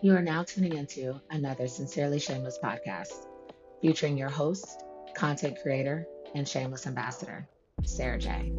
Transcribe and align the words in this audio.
You 0.00 0.14
are 0.14 0.22
now 0.22 0.44
tuning 0.44 0.74
into 0.74 1.20
another 1.28 1.66
Sincerely 1.66 2.20
Shameless 2.20 2.60
podcast 2.62 3.26
featuring 3.82 4.16
your 4.16 4.28
host, 4.28 4.84
content 5.16 5.58
creator, 5.60 6.06
and 6.36 6.46
shameless 6.46 6.86
ambassador, 6.86 7.48
Sarah 7.84 8.20
J. 8.20 8.52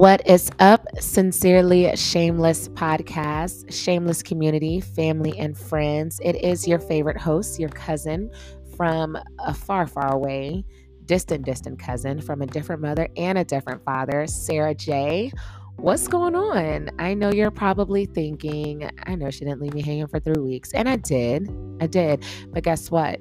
What 0.00 0.26
is 0.26 0.50
up, 0.60 0.86
Sincerely 0.98 1.94
Shameless 1.94 2.70
podcast, 2.70 3.70
Shameless 3.70 4.22
community, 4.22 4.80
family, 4.80 5.38
and 5.38 5.54
friends? 5.54 6.18
It 6.24 6.36
is 6.36 6.66
your 6.66 6.78
favorite 6.78 7.18
host, 7.18 7.60
your 7.60 7.68
cousin 7.68 8.30
from 8.78 9.18
a 9.40 9.52
far, 9.52 9.86
far 9.86 10.10
away, 10.14 10.64
distant, 11.04 11.44
distant 11.44 11.78
cousin 11.78 12.22
from 12.22 12.40
a 12.40 12.46
different 12.46 12.80
mother 12.80 13.08
and 13.18 13.36
a 13.36 13.44
different 13.44 13.84
father, 13.84 14.26
Sarah 14.26 14.74
J. 14.74 15.32
What's 15.76 16.08
going 16.08 16.34
on? 16.34 16.88
I 16.98 17.12
know 17.12 17.30
you're 17.30 17.50
probably 17.50 18.06
thinking, 18.06 18.88
I 19.04 19.16
know 19.16 19.30
she 19.30 19.40
didn't 19.40 19.60
leave 19.60 19.74
me 19.74 19.82
hanging 19.82 20.06
for 20.06 20.18
three 20.18 20.40
weeks. 20.40 20.72
And 20.72 20.88
I 20.88 20.96
did. 20.96 21.46
I 21.78 21.86
did. 21.86 22.24
But 22.54 22.62
guess 22.62 22.90
what? 22.90 23.20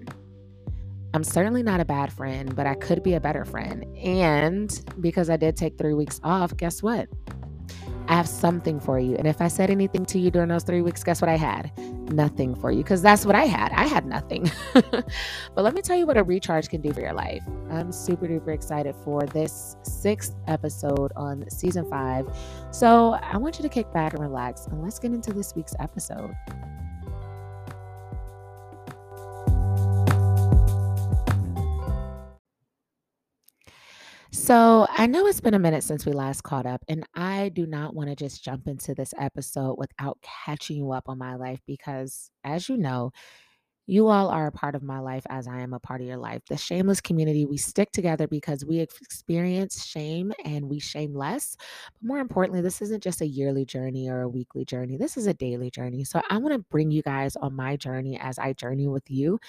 I'm 1.13 1.23
certainly 1.23 1.63
not 1.63 1.80
a 1.80 1.86
bad 1.86 2.13
friend, 2.13 2.55
but 2.55 2.68
I 2.68 2.76
could 2.76 3.02
be 3.02 3.16
a 3.16 3.20
better 3.20 3.44
friend. 3.44 3.86
And 3.98 4.80
because 4.99 5.30
I 5.30 5.38
did 5.38 5.55
take 5.55 5.77
three 5.77 5.94
weeks 5.94 6.20
off, 6.23 6.55
guess 6.55 6.84
what? 6.84 7.08
I 8.08 8.16
have 8.16 8.27
something 8.27 8.80
for 8.80 8.99
you. 8.99 9.16
And 9.16 9.27
if 9.27 9.40
I 9.40 9.48
said 9.48 9.70
anything 9.70 10.04
to 10.08 10.20
you 10.20 10.32
during 10.32 10.49
those 10.49 10.63
three 10.63 10.82
weeks, 10.82 11.04
guess 11.04 11.21
what 11.21 11.29
I 11.29 11.38
had? 11.38 11.71
Nothing 12.12 12.55
for 12.55 12.71
you. 12.71 12.79
Because 12.79 13.04
that's 13.04 13.24
what 13.24 13.35
I 13.35 13.46
had. 13.46 13.71
I 13.71 13.85
had 13.85 14.05
nothing. 14.05 14.51
but 14.74 15.05
let 15.57 15.76
me 15.76 15.82
tell 15.82 15.96
you 15.96 16.07
what 16.07 16.18
a 16.18 16.24
recharge 16.24 16.70
can 16.70 16.82
do 16.82 16.91
for 16.91 17.01
your 17.01 17.13
life. 17.13 17.44
I'm 17.70 17.91
super 17.91 18.27
duper 18.27 18.54
excited 18.54 18.96
for 19.04 19.21
this 19.27 19.76
sixth 19.84 20.35
episode 20.48 21.12
on 21.16 21.48
season 21.51 21.88
five. 21.88 22.27
So 22.71 23.13
I 23.13 23.38
want 23.38 23.60
you 23.60 23.63
to 23.63 23.70
kick 23.70 23.91
back 23.94 24.13
and 24.13 24.23
relax 24.23 24.66
and 24.66 24.82
let's 24.82 24.98
get 24.98 25.12
into 25.12 25.32
this 25.32 25.55
week's 25.55 25.76
episode. 25.79 26.35
So, 34.49 34.87
I 34.89 35.05
know 35.05 35.27
it's 35.27 35.41
been 35.41 35.53
a 35.53 35.59
minute 35.59 35.83
since 35.83 36.07
we 36.07 36.11
last 36.11 36.41
caught 36.41 36.65
up, 36.65 36.83
and 36.87 37.05
I 37.13 37.49
do 37.49 37.67
not 37.67 37.93
want 37.93 38.09
to 38.09 38.15
just 38.15 38.43
jump 38.43 38.67
into 38.67 38.95
this 38.95 39.13
episode 39.19 39.75
without 39.77 40.17
catching 40.23 40.77
you 40.77 40.91
up 40.91 41.07
on 41.07 41.19
my 41.19 41.35
life 41.35 41.59
because, 41.67 42.31
as 42.43 42.67
you 42.67 42.75
know, 42.75 43.11
you 43.90 44.07
all 44.07 44.29
are 44.29 44.45
a 44.45 44.51
part 44.51 44.76
of 44.76 44.84
my 44.84 44.99
life 44.99 45.26
as 45.29 45.48
I 45.48 45.62
am 45.62 45.73
a 45.73 45.79
part 45.79 45.99
of 45.99 46.07
your 46.07 46.18
life. 46.18 46.43
The 46.48 46.57
shameless 46.57 47.01
community, 47.01 47.48
we 47.48 47.57
stick 47.57 47.91
together 47.91 48.27
because 48.27 48.63
we 48.63 48.79
experience 48.79 49.84
shame 49.84 50.32
and 50.45 50.70
we 50.70 50.79
shame 50.79 51.15
less. 51.15 51.57
But 51.99 52.07
more 52.07 52.20
importantly, 52.20 52.62
this 52.62 52.84
isn't 52.84 53.01
just 53.01 53.21
a 53.21 53.27
yearly 53.27 53.65
journey 53.65 54.07
or 54.07 54.21
a 54.21 54.29
weekly 54.29 54.63
journey. 54.63 54.95
This 54.95 55.17
is 55.17 55.26
a 55.26 55.34
daily 55.34 55.71
journey. 55.71 56.04
So 56.04 56.21
I 56.29 56.37
want 56.37 56.54
to 56.54 56.60
bring 56.70 56.91
you 56.91 57.01
guys 57.01 57.35
on 57.35 57.55
my 57.55 57.76
journey 57.77 58.20
as 58.20 58.37
I 58.37 58.54
journey 58.54 58.87
with 58.87 59.10
you 59.10 59.40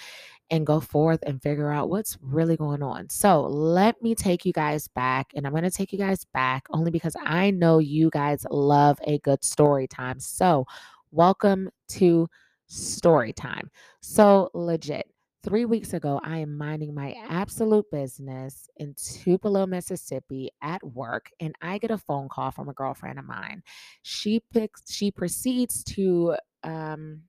and 0.50 0.66
go 0.66 0.80
forth 0.80 1.22
and 1.26 1.42
figure 1.42 1.70
out 1.70 1.90
what's 1.90 2.16
really 2.22 2.56
going 2.56 2.82
on. 2.82 3.10
So 3.10 3.42
let 3.42 4.02
me 4.02 4.14
take 4.14 4.46
you 4.46 4.54
guys 4.54 4.88
back, 4.88 5.32
and 5.34 5.46
I'm 5.46 5.52
going 5.52 5.64
to 5.64 5.70
take 5.70 5.92
you 5.92 5.98
guys 5.98 6.24
back 6.32 6.64
only 6.70 6.90
because 6.90 7.14
I 7.22 7.50
know 7.50 7.78
you 7.78 8.08
guys 8.08 8.46
love 8.50 8.98
a 9.04 9.18
good 9.18 9.44
story 9.44 9.86
time. 9.86 10.18
So, 10.18 10.66
welcome 11.12 11.68
to 11.88 12.28
story 12.70 13.32
time. 13.32 13.70
So, 14.00 14.50
legit, 14.54 15.06
three 15.42 15.64
weeks 15.64 15.92
ago, 15.92 16.20
I 16.22 16.38
am 16.38 16.56
minding 16.56 16.94
my 16.94 17.14
absolute 17.28 17.86
business 17.90 18.68
in 18.76 18.94
Tupelo, 18.94 19.66
Mississippi 19.66 20.50
at 20.62 20.82
work, 20.84 21.30
and 21.40 21.54
I 21.60 21.78
get 21.78 21.90
a 21.90 21.98
phone 21.98 22.28
call 22.28 22.50
from 22.50 22.68
a 22.68 22.74
girlfriend 22.74 23.18
of 23.18 23.26
mine. 23.26 23.62
She 24.02 24.40
picks, 24.52 24.92
she 24.92 25.10
proceeds 25.10 25.82
to, 25.84 26.36
um, 26.62 27.22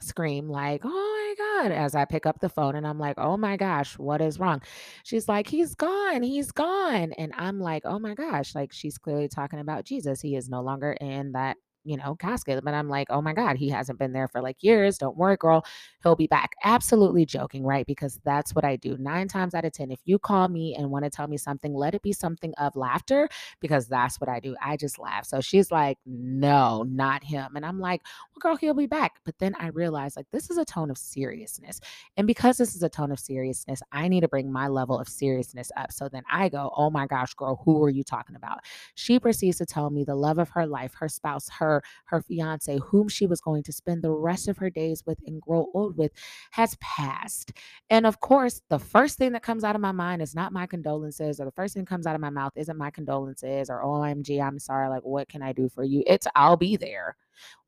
scream 0.00 0.48
like 0.48 0.82
oh 0.84 0.88
my 0.88 1.62
god 1.64 1.72
as 1.72 1.96
i 1.96 2.04
pick 2.04 2.24
up 2.24 2.38
the 2.38 2.48
phone 2.48 2.76
and 2.76 2.86
i'm 2.86 3.00
like 3.00 3.16
oh 3.18 3.36
my 3.36 3.56
gosh 3.56 3.98
what 3.98 4.20
is 4.20 4.38
wrong 4.38 4.62
she's 5.02 5.26
like 5.28 5.48
he's 5.48 5.74
gone 5.74 6.22
he's 6.22 6.52
gone 6.52 7.12
and 7.18 7.32
i'm 7.36 7.58
like 7.58 7.82
oh 7.84 7.98
my 7.98 8.14
gosh 8.14 8.54
like 8.54 8.72
she's 8.72 8.96
clearly 8.96 9.26
talking 9.26 9.58
about 9.58 9.84
jesus 9.84 10.20
he 10.20 10.36
is 10.36 10.48
no 10.48 10.62
longer 10.62 10.92
in 10.92 11.32
that 11.32 11.56
you 11.88 11.96
know, 11.96 12.14
casket. 12.14 12.62
But 12.62 12.74
I'm 12.74 12.88
like, 12.88 13.08
oh 13.10 13.22
my 13.22 13.32
God, 13.32 13.56
he 13.56 13.70
hasn't 13.70 13.98
been 13.98 14.12
there 14.12 14.28
for 14.28 14.42
like 14.42 14.62
years. 14.62 14.98
Don't 14.98 15.16
worry, 15.16 15.36
girl. 15.36 15.64
He'll 16.02 16.16
be 16.16 16.26
back. 16.26 16.52
Absolutely 16.62 17.24
joking, 17.24 17.64
right? 17.64 17.86
Because 17.86 18.20
that's 18.24 18.54
what 18.54 18.64
I 18.64 18.76
do. 18.76 18.96
Nine 18.98 19.26
times 19.26 19.54
out 19.54 19.64
of 19.64 19.72
10, 19.72 19.90
if 19.90 20.00
you 20.04 20.18
call 20.18 20.48
me 20.48 20.74
and 20.74 20.90
want 20.90 21.04
to 21.04 21.10
tell 21.10 21.28
me 21.28 21.38
something, 21.38 21.74
let 21.74 21.94
it 21.94 22.02
be 22.02 22.12
something 22.12 22.52
of 22.58 22.76
laughter 22.76 23.28
because 23.60 23.88
that's 23.88 24.20
what 24.20 24.28
I 24.28 24.38
do. 24.38 24.54
I 24.62 24.76
just 24.76 24.98
laugh. 24.98 25.24
So 25.24 25.40
she's 25.40 25.70
like, 25.70 25.98
no, 26.04 26.82
not 26.82 27.24
him. 27.24 27.56
And 27.56 27.64
I'm 27.64 27.80
like, 27.80 28.02
well, 28.04 28.40
girl, 28.40 28.56
he'll 28.56 28.74
be 28.74 28.86
back. 28.86 29.16
But 29.24 29.38
then 29.38 29.54
I 29.58 29.68
realized 29.68 30.16
like 30.16 30.26
this 30.30 30.50
is 30.50 30.58
a 30.58 30.64
tone 30.64 30.90
of 30.90 30.98
seriousness. 30.98 31.80
And 32.18 32.26
because 32.26 32.58
this 32.58 32.74
is 32.76 32.82
a 32.82 32.88
tone 32.90 33.12
of 33.12 33.18
seriousness, 33.18 33.80
I 33.92 34.08
need 34.08 34.20
to 34.20 34.28
bring 34.28 34.52
my 34.52 34.68
level 34.68 34.98
of 34.98 35.08
seriousness 35.08 35.72
up. 35.76 35.90
So 35.92 36.08
then 36.10 36.22
I 36.30 36.50
go, 36.50 36.70
oh 36.76 36.90
my 36.90 37.06
gosh, 37.06 37.32
girl, 37.32 37.62
who 37.64 37.82
are 37.82 37.90
you 37.90 38.04
talking 38.04 38.36
about? 38.36 38.58
She 38.94 39.18
proceeds 39.18 39.56
to 39.58 39.66
tell 39.66 39.88
me 39.88 40.04
the 40.04 40.14
love 40.14 40.38
of 40.38 40.50
her 40.50 40.66
life, 40.66 40.92
her 40.98 41.08
spouse, 41.08 41.48
her 41.58 41.77
her 42.06 42.22
fiance, 42.22 42.78
whom 42.78 43.08
she 43.08 43.26
was 43.26 43.40
going 43.40 43.62
to 43.64 43.72
spend 43.72 44.02
the 44.02 44.10
rest 44.10 44.48
of 44.48 44.58
her 44.58 44.70
days 44.70 45.02
with 45.06 45.18
and 45.26 45.40
grow 45.40 45.68
old 45.74 45.96
with, 45.96 46.12
has 46.52 46.76
passed. 46.80 47.52
And 47.90 48.06
of 48.06 48.20
course, 48.20 48.62
the 48.68 48.78
first 48.78 49.18
thing 49.18 49.32
that 49.32 49.42
comes 49.42 49.64
out 49.64 49.74
of 49.74 49.80
my 49.80 49.92
mind 49.92 50.22
is 50.22 50.34
not 50.34 50.52
my 50.52 50.66
condolences, 50.66 51.40
or 51.40 51.44
the 51.44 51.52
first 51.52 51.74
thing 51.74 51.84
comes 51.84 52.06
out 52.06 52.14
of 52.14 52.20
my 52.20 52.30
mouth 52.30 52.52
isn't 52.56 52.76
my 52.78 52.90
condolences, 52.90 53.70
or 53.70 53.82
oh, 53.82 54.00
OMG, 54.00 54.42
I'm 54.42 54.58
sorry, 54.58 54.88
like, 54.88 55.04
what 55.04 55.28
can 55.28 55.42
I 55.42 55.52
do 55.52 55.68
for 55.68 55.84
you? 55.84 56.02
It's 56.06 56.26
I'll 56.34 56.56
be 56.56 56.76
there. 56.76 57.16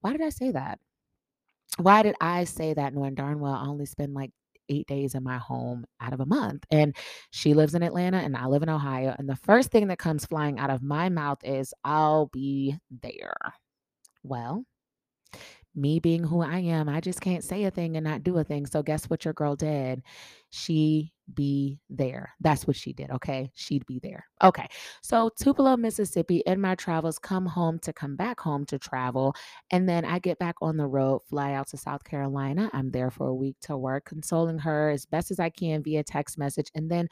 Why 0.00 0.12
did 0.12 0.22
I 0.22 0.30
say 0.30 0.50
that? 0.52 0.78
Why 1.78 2.02
did 2.02 2.16
I 2.20 2.44
say 2.44 2.74
that 2.74 2.94
knowing 2.94 3.14
darn 3.14 3.40
well 3.40 3.54
I 3.54 3.66
only 3.66 3.86
spend 3.86 4.12
like 4.12 4.32
eight 4.70 4.86
days 4.86 5.14
in 5.14 5.22
my 5.22 5.36
home 5.36 5.84
out 6.00 6.12
of 6.12 6.20
a 6.20 6.26
month. 6.26 6.64
And 6.70 6.96
she 7.30 7.52
lives 7.52 7.74
in 7.74 7.82
Atlanta 7.82 8.18
and 8.18 8.36
I 8.36 8.46
live 8.46 8.62
in 8.62 8.68
Ohio. 8.68 9.14
And 9.18 9.28
the 9.28 9.36
first 9.36 9.70
thing 9.70 9.88
that 9.88 9.98
comes 9.98 10.24
flying 10.24 10.58
out 10.58 10.70
of 10.70 10.82
my 10.82 11.08
mouth 11.08 11.38
is, 11.44 11.74
I'll 11.84 12.26
be 12.26 12.76
there. 13.02 13.34
Well, 14.22 14.64
me 15.74 16.00
being 16.00 16.24
who 16.24 16.42
I 16.42 16.58
am, 16.58 16.88
I 16.88 17.00
just 17.00 17.20
can't 17.20 17.44
say 17.44 17.64
a 17.64 17.70
thing 17.70 17.96
and 17.96 18.04
not 18.04 18.24
do 18.24 18.38
a 18.38 18.44
thing. 18.44 18.66
So 18.66 18.82
guess 18.82 19.04
what 19.04 19.24
your 19.24 19.34
girl 19.34 19.54
did? 19.54 20.02
She 20.50 21.12
be 21.34 21.78
there. 21.88 22.34
That's 22.40 22.66
what 22.66 22.74
she 22.74 22.92
did. 22.92 23.10
Okay. 23.10 23.50
She'd 23.54 23.86
be 23.86 24.00
there. 24.02 24.26
Okay. 24.42 24.66
So 25.00 25.30
Tupelo, 25.40 25.76
Mississippi, 25.76 26.42
in 26.46 26.60
my 26.60 26.74
travels, 26.74 27.20
come 27.20 27.46
home 27.46 27.78
to 27.80 27.92
come 27.92 28.16
back 28.16 28.40
home 28.40 28.64
to 28.66 28.78
travel. 28.80 29.34
And 29.70 29.88
then 29.88 30.04
I 30.04 30.18
get 30.18 30.40
back 30.40 30.56
on 30.60 30.76
the 30.76 30.88
road, 30.88 31.20
fly 31.28 31.52
out 31.52 31.68
to 31.68 31.76
South 31.76 32.02
Carolina. 32.02 32.68
I'm 32.72 32.90
there 32.90 33.12
for 33.12 33.28
a 33.28 33.34
week 33.34 33.56
to 33.62 33.76
work, 33.76 34.06
consoling 34.06 34.58
her 34.58 34.90
as 34.90 35.06
best 35.06 35.30
as 35.30 35.38
I 35.38 35.50
can 35.50 35.84
via 35.84 36.02
text 36.02 36.36
message. 36.36 36.70
And 36.74 36.90
then 36.90 37.08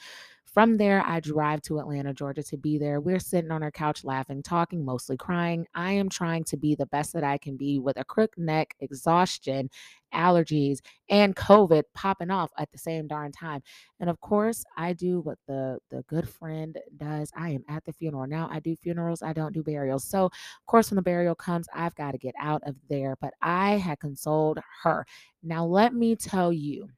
from 0.52 0.76
there, 0.76 1.02
I 1.04 1.20
drive 1.20 1.62
to 1.62 1.78
Atlanta, 1.78 2.14
Georgia 2.14 2.42
to 2.42 2.56
be 2.56 2.78
there. 2.78 3.00
We're 3.00 3.18
sitting 3.18 3.50
on 3.50 3.62
our 3.62 3.70
couch 3.70 4.04
laughing, 4.04 4.42
talking, 4.42 4.84
mostly 4.84 5.16
crying. 5.16 5.66
I 5.74 5.92
am 5.92 6.08
trying 6.08 6.44
to 6.44 6.56
be 6.56 6.74
the 6.74 6.86
best 6.86 7.12
that 7.12 7.24
I 7.24 7.38
can 7.38 7.56
be 7.56 7.78
with 7.78 7.96
a 7.98 8.04
crook 8.04 8.36
neck, 8.38 8.74
exhaustion, 8.80 9.70
allergies, 10.14 10.78
and 11.10 11.36
COVID 11.36 11.82
popping 11.94 12.30
off 12.30 12.50
at 12.58 12.70
the 12.72 12.78
same 12.78 13.06
darn 13.06 13.30
time. 13.32 13.62
And 14.00 14.08
of 14.10 14.20
course, 14.20 14.64
I 14.76 14.92
do 14.94 15.20
what 15.20 15.38
the 15.46 15.78
the 15.90 16.02
good 16.08 16.28
friend 16.28 16.78
does. 16.96 17.30
I 17.36 17.50
am 17.50 17.64
at 17.68 17.84
the 17.84 17.92
funeral. 17.92 18.26
Now 18.26 18.48
I 18.50 18.60
do 18.60 18.74
funerals, 18.76 19.22
I 19.22 19.32
don't 19.32 19.54
do 19.54 19.62
burials. 19.62 20.04
So, 20.04 20.26
of 20.26 20.66
course, 20.66 20.90
when 20.90 20.96
the 20.96 21.02
burial 21.02 21.34
comes, 21.34 21.68
I've 21.74 21.94
got 21.94 22.12
to 22.12 22.18
get 22.18 22.34
out 22.40 22.62
of 22.64 22.76
there. 22.88 23.16
But 23.20 23.34
I 23.42 23.72
had 23.76 24.00
consoled 24.00 24.58
her. 24.82 25.06
Now, 25.42 25.64
let 25.66 25.94
me 25.94 26.16
tell 26.16 26.52
you 26.52 26.88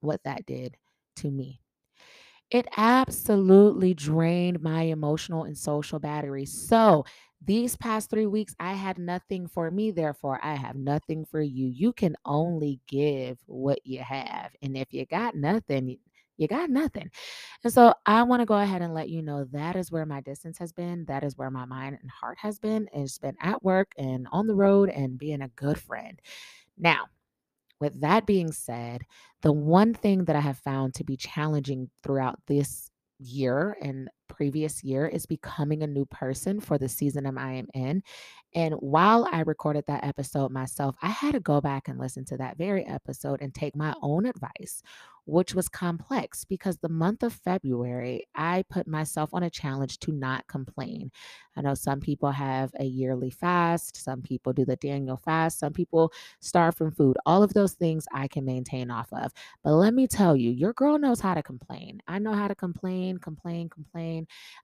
what 0.00 0.22
that 0.24 0.46
did 0.46 0.76
to 1.16 1.30
me. 1.30 1.60
It 2.54 2.68
absolutely 2.76 3.94
drained 3.94 4.62
my 4.62 4.82
emotional 4.82 5.42
and 5.42 5.58
social 5.58 5.98
battery. 5.98 6.46
So, 6.46 7.04
these 7.44 7.76
past 7.76 8.10
three 8.10 8.26
weeks, 8.26 8.54
I 8.60 8.74
had 8.74 8.96
nothing 8.96 9.48
for 9.48 9.72
me. 9.72 9.90
Therefore, 9.90 10.38
I 10.40 10.54
have 10.54 10.76
nothing 10.76 11.24
for 11.24 11.40
you. 11.42 11.66
You 11.66 11.92
can 11.92 12.14
only 12.24 12.80
give 12.86 13.38
what 13.46 13.80
you 13.84 13.98
have. 13.98 14.52
And 14.62 14.76
if 14.76 14.92
you 14.92 15.04
got 15.04 15.34
nothing, 15.34 15.98
you 16.36 16.46
got 16.48 16.70
nothing. 16.70 17.10
And 17.64 17.72
so 17.72 17.92
I 18.06 18.22
want 18.22 18.40
to 18.42 18.46
go 18.46 18.54
ahead 18.54 18.82
and 18.82 18.94
let 18.94 19.08
you 19.08 19.20
know 19.20 19.46
that 19.52 19.74
is 19.74 19.90
where 19.90 20.06
my 20.06 20.20
distance 20.20 20.56
has 20.58 20.72
been. 20.72 21.06
That 21.06 21.24
is 21.24 21.36
where 21.36 21.50
my 21.50 21.64
mind 21.64 21.98
and 22.00 22.10
heart 22.10 22.38
has 22.38 22.60
been. 22.60 22.88
It's 22.94 23.18
been 23.18 23.36
at 23.40 23.64
work 23.64 23.92
and 23.98 24.28
on 24.32 24.46
the 24.46 24.54
road 24.54 24.90
and 24.90 25.18
being 25.18 25.42
a 25.42 25.48
good 25.48 25.78
friend. 25.78 26.20
Now, 26.78 27.06
with 27.80 28.00
that 28.00 28.26
being 28.26 28.52
said, 28.52 29.02
the 29.42 29.52
one 29.52 29.94
thing 29.94 30.24
that 30.24 30.36
I 30.36 30.40
have 30.40 30.58
found 30.58 30.94
to 30.94 31.04
be 31.04 31.16
challenging 31.16 31.90
throughout 32.02 32.38
this 32.46 32.90
year 33.18 33.76
and 33.80 34.08
previous 34.28 34.82
year 34.84 35.06
is 35.06 35.26
becoming 35.26 35.82
a 35.82 35.86
new 35.86 36.04
person 36.06 36.60
for 36.60 36.78
the 36.78 36.88
season 36.88 37.26
I 37.38 37.54
am 37.54 37.68
in. 37.74 38.02
And 38.54 38.74
while 38.74 39.28
I 39.32 39.40
recorded 39.40 39.84
that 39.88 40.04
episode 40.04 40.52
myself, 40.52 40.94
I 41.02 41.08
had 41.08 41.32
to 41.32 41.40
go 41.40 41.60
back 41.60 41.88
and 41.88 41.98
listen 41.98 42.24
to 42.26 42.36
that 42.36 42.56
very 42.56 42.86
episode 42.86 43.42
and 43.42 43.52
take 43.52 43.74
my 43.74 43.94
own 44.00 44.26
advice, 44.26 44.80
which 45.26 45.54
was 45.54 45.68
complex 45.68 46.44
because 46.44 46.78
the 46.78 46.88
month 46.88 47.24
of 47.24 47.32
February, 47.32 48.28
I 48.36 48.64
put 48.70 48.86
myself 48.86 49.30
on 49.32 49.42
a 49.42 49.50
challenge 49.50 49.98
to 50.00 50.12
not 50.12 50.46
complain. 50.46 51.10
I 51.56 51.62
know 51.62 51.74
some 51.74 51.98
people 51.98 52.30
have 52.30 52.70
a 52.78 52.84
yearly 52.84 53.30
fast, 53.30 53.96
some 53.96 54.22
people 54.22 54.52
do 54.52 54.64
the 54.64 54.76
Daniel 54.76 55.16
fast, 55.16 55.58
some 55.58 55.72
people 55.72 56.12
starve 56.40 56.76
from 56.76 56.92
food. 56.92 57.16
All 57.26 57.42
of 57.42 57.54
those 57.54 57.72
things 57.72 58.06
I 58.12 58.28
can 58.28 58.44
maintain 58.44 58.88
off 58.88 59.12
of. 59.12 59.32
But 59.64 59.74
let 59.74 59.94
me 59.94 60.06
tell 60.06 60.36
you, 60.36 60.50
your 60.50 60.74
girl 60.74 60.96
knows 60.98 61.20
how 61.20 61.34
to 61.34 61.42
complain. 61.42 62.00
I 62.06 62.20
know 62.20 62.34
how 62.34 62.46
to 62.46 62.54
complain, 62.54 63.18
complain, 63.18 63.68
complain. 63.68 64.13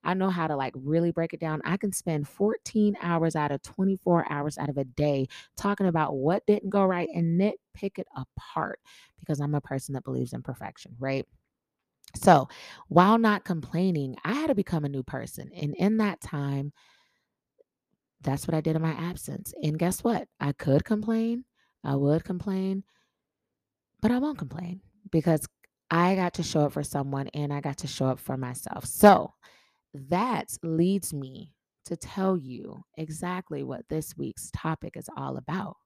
I 0.04 0.14
know 0.14 0.30
how 0.30 0.46
to 0.46 0.56
like 0.56 0.74
really 0.76 1.12
break 1.12 1.32
it 1.34 1.40
down. 1.40 1.60
I 1.64 1.76
can 1.76 1.92
spend 1.92 2.28
14 2.28 2.96
hours 3.02 3.36
out 3.36 3.52
of 3.52 3.62
24 3.62 4.30
hours 4.32 4.58
out 4.58 4.68
of 4.68 4.78
a 4.78 4.84
day 4.84 5.28
talking 5.56 5.86
about 5.86 6.16
what 6.16 6.46
didn't 6.46 6.70
go 6.70 6.84
right 6.84 7.08
and 7.14 7.40
nitpick 7.40 7.98
it 7.98 8.08
apart 8.16 8.80
because 9.18 9.40
I'm 9.40 9.54
a 9.54 9.60
person 9.60 9.94
that 9.94 10.04
believes 10.04 10.32
in 10.32 10.42
perfection, 10.42 10.96
right? 10.98 11.26
So, 12.16 12.48
while 12.88 13.18
not 13.18 13.44
complaining, 13.44 14.16
I 14.24 14.34
had 14.34 14.48
to 14.48 14.54
become 14.54 14.84
a 14.84 14.88
new 14.88 15.02
person. 15.02 15.50
And 15.54 15.74
in 15.76 15.98
that 15.98 16.20
time, 16.20 16.72
that's 18.22 18.46
what 18.46 18.54
I 18.54 18.60
did 18.60 18.76
in 18.76 18.82
my 18.82 18.92
absence. 18.92 19.54
And 19.62 19.78
guess 19.78 20.04
what? 20.04 20.28
I 20.40 20.52
could 20.52 20.84
complain, 20.84 21.44
I 21.84 21.96
would 21.96 22.24
complain, 22.24 22.84
but 24.00 24.10
I 24.10 24.18
won't 24.18 24.38
complain 24.38 24.80
because 25.10 25.46
I 25.90 26.14
got 26.16 26.34
to 26.34 26.42
show 26.42 26.62
up 26.62 26.72
for 26.72 26.84
someone 26.84 27.28
and 27.34 27.52
I 27.52 27.60
got 27.60 27.78
to 27.78 27.86
show 27.88 28.06
up 28.06 28.20
for 28.20 28.36
myself. 28.36 28.86
So, 28.86 29.34
that 29.94 30.50
leads 30.62 31.12
me 31.14 31.54
to 31.86 31.96
tell 31.96 32.36
you 32.36 32.84
exactly 32.96 33.62
what 33.64 33.88
this 33.88 34.16
week's 34.16 34.50
topic 34.54 34.96
is 34.96 35.08
all 35.16 35.36
about. 35.36 35.76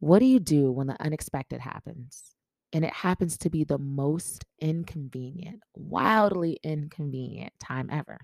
What 0.00 0.18
do 0.18 0.26
you 0.26 0.40
do 0.40 0.70
when 0.72 0.88
the 0.88 1.00
unexpected 1.02 1.60
happens? 1.60 2.34
And 2.72 2.84
it 2.84 2.92
happens 2.92 3.38
to 3.38 3.50
be 3.50 3.64
the 3.64 3.78
most 3.78 4.44
inconvenient, 4.60 5.60
wildly 5.74 6.58
inconvenient 6.62 7.54
time 7.60 7.88
ever. 7.90 8.18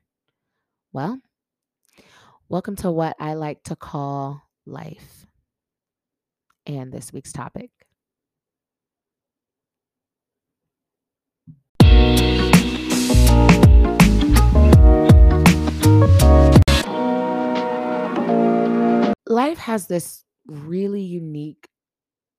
Well, 0.93 1.21
welcome 2.49 2.77
to 2.77 2.91
what 2.91 3.17
I 3.21 3.35
like 3.35 3.63
to 3.65 3.77
call 3.77 4.43
life 4.67 5.27
and 6.67 6.93
this 6.93 7.13
week's 7.13 7.33
topic. 7.33 7.71
Life 19.27 19.59
has 19.59 19.87
this 19.87 20.25
really 20.47 21.03
unique 21.03 21.69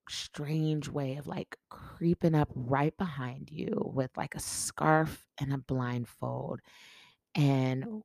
strange 0.09 0.89
way 0.89 1.15
of 1.15 1.27
like 1.27 1.57
creeping 1.69 2.35
up 2.35 2.49
right 2.55 2.97
behind 2.97 3.49
you 3.51 3.91
with 3.93 4.11
like 4.17 4.35
a 4.35 4.39
scarf 4.39 5.25
and 5.39 5.53
a 5.53 5.57
blindfold 5.57 6.59
and 7.35 8.03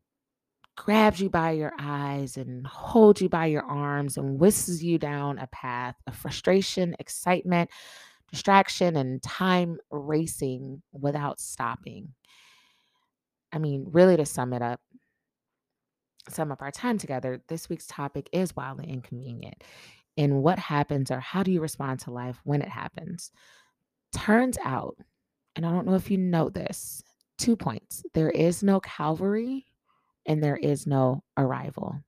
grabs 0.77 1.21
you 1.21 1.31
by 1.31 1.53
your 1.53 1.73
eyes 1.79 2.37
and 2.37 2.67
holds 2.67 3.21
you 3.21 3.29
by 3.29 3.47
your 3.47 3.65
arms 3.65 4.17
and 4.17 4.39
whisks 4.39 4.83
you 4.83 4.99
down 4.99 5.39
a 5.39 5.47
path 5.49 5.97
of 6.07 6.15
frustration, 6.15 6.95
excitement, 6.99 7.71
distraction, 8.31 8.97
and 8.97 9.23
time 9.23 9.79
racing 9.91 10.83
without 10.93 11.41
stopping. 11.41 12.13
I 13.53 13.59
mean, 13.59 13.87
really, 13.91 14.17
to 14.17 14.27
sum 14.27 14.53
it 14.53 14.63
up, 14.63 14.81
sum 16.29 16.53
up 16.53 16.63
our 16.63 16.71
time 16.71 16.99
together, 16.99 17.41
this 17.49 17.69
week's 17.69 17.87
topic 17.87 18.29
is 18.33 18.57
wildly 18.57 18.87
inconvenient 18.89 19.63
and 20.17 20.43
what 20.43 20.59
happens 20.59 21.11
or 21.11 21.21
how 21.21 21.43
do 21.43 21.51
you 21.51 21.61
respond 21.61 22.01
to 22.01 22.11
life 22.11 22.41
when 22.45 22.63
it 22.63 22.69
happens. 22.69 23.31
Turns 24.13 24.57
out, 24.65 24.97
and 25.55 25.67
I 25.67 25.71
don't 25.71 25.87
know 25.87 25.95
if 25.95 26.11
you 26.11 26.19
know 26.19 26.49
this, 26.49 27.03
two 27.39 27.57
points 27.57 28.03
there 28.15 28.31
is 28.31 28.63
no 28.63 28.81
Calvary 28.81 29.67
and 30.27 30.43
there 30.43 30.57
is 30.57 30.87
no 30.87 31.23
arrival. 31.37 32.01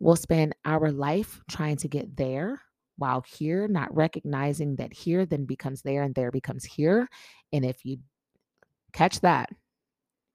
We'll 0.00 0.16
spend 0.16 0.54
our 0.64 0.90
life 0.90 1.40
trying 1.50 1.76
to 1.78 1.88
get 1.88 2.16
there 2.16 2.60
while 2.98 3.24
here, 3.26 3.68
not 3.68 3.94
recognizing 3.94 4.76
that 4.76 4.92
here 4.92 5.26
then 5.26 5.44
becomes 5.44 5.82
there 5.82 6.02
and 6.02 6.14
there 6.14 6.30
becomes 6.30 6.64
here. 6.64 7.08
And 7.52 7.64
if 7.64 7.84
you 7.84 7.98
catch 8.92 9.20
that, 9.20 9.50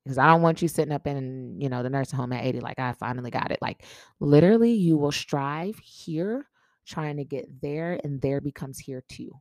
because 0.04 0.18
I 0.18 0.28
don't 0.28 0.42
want 0.42 0.62
you 0.62 0.68
sitting 0.68 0.94
up 0.94 1.08
in, 1.08 1.60
you 1.60 1.70
know, 1.70 1.84
the 1.84 1.90
nursing 1.90 2.18
home 2.18 2.34
at 2.34 2.46
80, 2.46 2.60
like 2.62 2.80
I 2.80 2.94
finally 2.94 3.32
got 3.32 3.52
it. 3.52 3.60
Like 3.62 3.86
literally, 4.20 4.74
you 4.74 4.98
will 4.98 5.12
strive 5.12 5.78
here 5.80 6.48
trying 6.86 7.18
to 7.18 7.24
get 7.24 7.62
there, 7.62 8.00
and 8.04 8.20
there 8.22 8.42
becomes 8.42 8.80
here 8.80 9.04
too. 9.08 9.32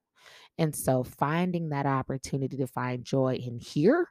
And 0.59 0.77
so 0.77 1.03
finding 1.03 1.71
that 1.71 1.87
opportunity 1.87 2.59
to 2.59 2.67
find 2.67 3.05
joy 3.05 3.37
in 3.37 3.59
here 3.59 4.09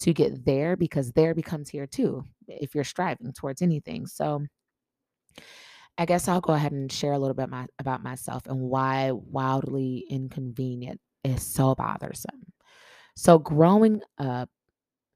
to 0.00 0.12
get 0.12 0.44
there 0.44 0.76
because 0.76 1.12
there 1.12 1.34
becomes 1.34 1.68
here 1.68 1.86
too 1.86 2.24
if 2.48 2.74
you're 2.74 2.82
striving 2.82 3.32
towards 3.32 3.62
anything. 3.62 4.06
So 4.06 4.44
I 5.98 6.06
guess 6.06 6.26
I'll 6.26 6.40
go 6.40 6.54
ahead 6.54 6.72
and 6.72 6.90
share 6.90 7.12
a 7.12 7.18
little 7.18 7.34
bit 7.34 7.50
my, 7.50 7.66
about 7.78 8.02
myself 8.02 8.46
and 8.46 8.58
why 8.58 9.12
wildly 9.12 10.06
inconvenient 10.08 11.00
is 11.22 11.42
so 11.42 11.74
bothersome. 11.74 12.52
So 13.14 13.38
growing 13.38 14.00
up, 14.18 14.48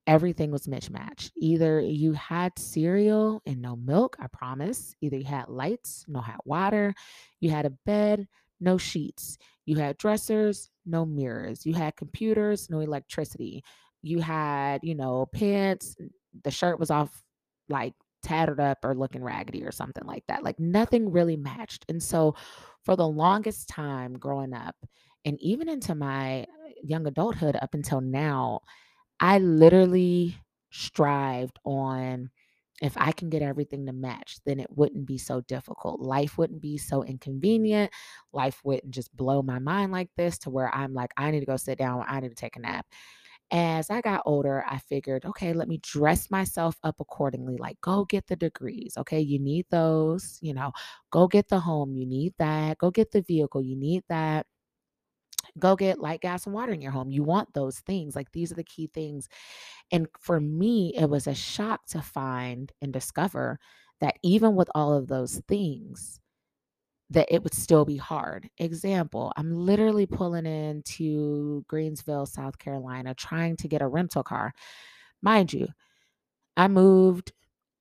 everything 0.06 0.50
was 0.50 0.68
mismatched. 0.68 1.32
Either 1.36 1.80
you 1.80 2.12
had 2.12 2.58
cereal 2.58 3.42
and 3.46 3.60
no 3.60 3.76
milk, 3.76 4.16
I 4.20 4.28
promise. 4.28 4.94
Either 5.00 5.16
you 5.16 5.24
had 5.24 5.48
lights, 5.48 6.04
no 6.08 6.20
hot 6.20 6.46
water. 6.46 6.94
You 7.40 7.50
had 7.50 7.66
a 7.66 7.70
bed, 7.70 8.28
no 8.60 8.78
sheets. 8.78 9.38
You 9.64 9.76
had 9.76 9.98
dressers, 9.98 10.70
no 10.84 11.04
mirrors. 11.04 11.66
You 11.66 11.74
had 11.74 11.96
computers, 11.96 12.70
no 12.70 12.80
electricity. 12.80 13.64
You 14.02 14.20
had, 14.20 14.80
you 14.84 14.94
know, 14.94 15.26
pants, 15.26 15.96
the 16.44 16.50
shirt 16.50 16.78
was 16.78 16.90
off 16.90 17.24
like 17.68 17.94
tattered 18.22 18.60
up 18.60 18.78
or 18.84 18.94
looking 18.94 19.22
raggedy 19.24 19.64
or 19.64 19.72
something 19.72 20.04
like 20.06 20.24
that. 20.28 20.44
Like 20.44 20.60
nothing 20.60 21.10
really 21.10 21.36
matched. 21.36 21.84
And 21.88 22.02
so 22.02 22.36
for 22.84 22.94
the 22.96 23.08
longest 23.08 23.68
time 23.68 24.18
growing 24.18 24.54
up, 24.54 24.76
and 25.24 25.40
even 25.40 25.68
into 25.68 25.96
my 25.96 26.42
uh, 26.42 26.46
young 26.84 27.06
adulthood 27.06 27.56
up 27.60 27.74
until 27.74 28.00
now, 28.00 28.60
I 29.20 29.38
literally 29.38 30.36
strived 30.70 31.58
on 31.64 32.30
if 32.82 32.92
I 32.96 33.12
can 33.12 33.30
get 33.30 33.40
everything 33.40 33.86
to 33.86 33.92
match, 33.92 34.38
then 34.44 34.60
it 34.60 34.68
wouldn't 34.70 35.06
be 35.06 35.16
so 35.16 35.40
difficult. 35.42 36.00
Life 36.00 36.36
wouldn't 36.36 36.60
be 36.60 36.76
so 36.76 37.02
inconvenient. 37.04 37.90
Life 38.34 38.60
wouldn't 38.64 38.92
just 38.92 39.16
blow 39.16 39.40
my 39.42 39.58
mind 39.58 39.92
like 39.92 40.10
this 40.16 40.38
to 40.40 40.50
where 40.50 40.74
I'm 40.74 40.92
like, 40.92 41.12
I 41.16 41.30
need 41.30 41.40
to 41.40 41.46
go 41.46 41.56
sit 41.56 41.78
down, 41.78 42.04
I 42.06 42.20
need 42.20 42.28
to 42.28 42.34
take 42.34 42.56
a 42.56 42.60
nap. 42.60 42.86
As 43.52 43.90
I 43.90 44.00
got 44.00 44.22
older, 44.26 44.64
I 44.68 44.78
figured, 44.78 45.24
okay, 45.24 45.52
let 45.52 45.68
me 45.68 45.78
dress 45.82 46.30
myself 46.30 46.76
up 46.82 46.96
accordingly. 47.00 47.56
Like, 47.58 47.80
go 47.80 48.04
get 48.04 48.26
the 48.26 48.36
degrees. 48.36 48.94
Okay, 48.98 49.20
you 49.20 49.38
need 49.38 49.66
those. 49.70 50.38
You 50.42 50.52
know, 50.54 50.72
go 51.10 51.28
get 51.28 51.48
the 51.48 51.60
home. 51.60 51.94
You 51.94 52.06
need 52.06 52.34
that. 52.38 52.78
Go 52.78 52.90
get 52.90 53.12
the 53.12 53.22
vehicle. 53.22 53.62
You 53.62 53.76
need 53.76 54.02
that 54.08 54.46
go 55.58 55.76
get 55.76 56.00
light 56.00 56.20
gas 56.20 56.46
and 56.46 56.54
water 56.54 56.72
in 56.72 56.82
your 56.82 56.92
home. 56.92 57.10
You 57.10 57.22
want 57.22 57.54
those 57.54 57.80
things. 57.80 58.16
Like 58.16 58.32
these 58.32 58.52
are 58.52 58.56
the 58.56 58.64
key 58.64 58.90
things. 58.92 59.28
And 59.92 60.08
for 60.20 60.40
me, 60.40 60.92
it 60.96 61.08
was 61.08 61.26
a 61.26 61.34
shock 61.34 61.86
to 61.88 62.02
find 62.02 62.72
and 62.82 62.92
discover 62.92 63.58
that 64.00 64.16
even 64.22 64.56
with 64.56 64.68
all 64.74 64.92
of 64.92 65.08
those 65.08 65.42
things, 65.48 66.20
that 67.10 67.28
it 67.30 67.42
would 67.42 67.54
still 67.54 67.84
be 67.84 67.96
hard. 67.96 68.50
Example, 68.58 69.32
I'm 69.36 69.52
literally 69.54 70.06
pulling 70.06 70.44
into 70.44 71.64
Greenville, 71.68 72.26
South 72.26 72.58
Carolina, 72.58 73.14
trying 73.14 73.56
to 73.58 73.68
get 73.68 73.82
a 73.82 73.86
rental 73.86 74.24
car. 74.24 74.52
Mind 75.22 75.52
you, 75.52 75.68
I 76.56 76.68
moved, 76.68 77.32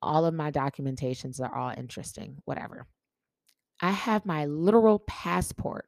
all 0.01 0.25
of 0.25 0.33
my 0.33 0.51
documentations 0.51 1.41
are 1.41 1.55
all 1.55 1.73
interesting, 1.75 2.37
whatever. 2.45 2.85
I 3.81 3.91
have 3.91 4.25
my 4.25 4.45
literal 4.45 4.99
passport 4.99 5.87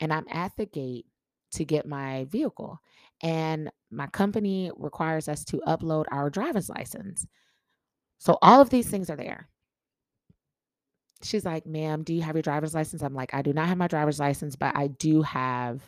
and 0.00 0.12
I'm 0.12 0.26
at 0.30 0.56
the 0.56 0.66
gate 0.66 1.06
to 1.52 1.64
get 1.64 1.86
my 1.86 2.26
vehicle. 2.30 2.80
And 3.22 3.70
my 3.90 4.06
company 4.08 4.70
requires 4.76 5.28
us 5.28 5.44
to 5.46 5.62
upload 5.66 6.04
our 6.10 6.30
driver's 6.30 6.68
license. 6.68 7.26
So 8.18 8.38
all 8.42 8.60
of 8.60 8.70
these 8.70 8.88
things 8.88 9.10
are 9.10 9.16
there. 9.16 9.48
She's 11.22 11.44
like, 11.44 11.66
ma'am, 11.66 12.04
do 12.04 12.14
you 12.14 12.22
have 12.22 12.36
your 12.36 12.42
driver's 12.42 12.74
license? 12.74 13.02
I'm 13.02 13.14
like, 13.14 13.34
I 13.34 13.42
do 13.42 13.52
not 13.52 13.68
have 13.68 13.78
my 13.78 13.88
driver's 13.88 14.20
license, 14.20 14.54
but 14.54 14.76
I 14.76 14.86
do 14.86 15.22
have 15.22 15.82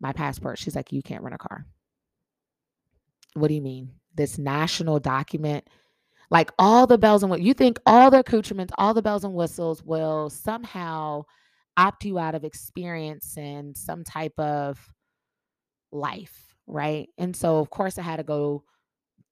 my 0.00 0.12
passport. 0.12 0.58
She's 0.58 0.76
like, 0.76 0.92
you 0.92 1.02
can't 1.02 1.22
rent 1.22 1.34
a 1.34 1.38
car. 1.38 1.64
What 3.34 3.48
do 3.48 3.54
you 3.54 3.62
mean? 3.62 3.92
This 4.14 4.38
national 4.38 4.98
document, 4.98 5.66
like 6.30 6.50
all 6.58 6.86
the 6.86 6.98
bells 6.98 7.22
and 7.22 7.30
what 7.30 7.40
you 7.40 7.54
think 7.54 7.78
all 7.86 8.10
the 8.10 8.18
accoutrements, 8.18 8.72
all 8.76 8.92
the 8.92 9.02
bells 9.02 9.24
and 9.24 9.34
whistles 9.34 9.82
will 9.82 10.28
somehow 10.28 11.24
opt 11.80 12.04
you 12.04 12.18
out 12.18 12.34
of 12.34 12.44
experiencing 12.44 13.74
some 13.74 14.04
type 14.04 14.38
of 14.38 14.78
life, 15.92 16.54
right? 16.66 17.08
And 17.18 17.34
so, 17.34 17.58
of 17.58 17.70
course, 17.70 17.98
I 17.98 18.02
had 18.02 18.16
to 18.16 18.22
go 18.22 18.64